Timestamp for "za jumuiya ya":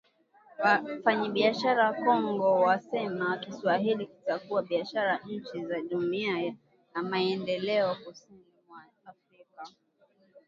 5.65-7.01